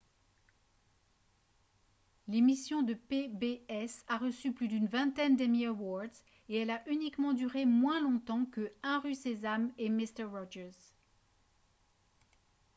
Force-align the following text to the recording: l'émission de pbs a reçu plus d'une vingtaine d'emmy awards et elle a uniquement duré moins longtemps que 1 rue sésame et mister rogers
l'émission 2.27 2.81
de 2.81 2.95
pbs 2.95 4.03
a 4.07 4.17
reçu 4.17 4.51
plus 4.51 4.67
d'une 4.67 4.87
vingtaine 4.87 5.35
d'emmy 5.35 5.67
awards 5.67 6.09
et 6.49 6.57
elle 6.57 6.71
a 6.71 6.81
uniquement 6.89 7.33
duré 7.33 7.65
moins 7.67 8.01
longtemps 8.01 8.45
que 8.45 8.73
1 8.81 8.97
rue 9.01 9.13
sésame 9.13 9.71
et 9.77 9.89
mister 9.89 10.23
rogers 10.23 10.71